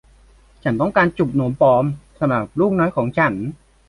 [0.63, 1.83] ฉันต้องการจุกนมปลอม
[2.17, 3.33] สำหรับลูกน้อยของฉัน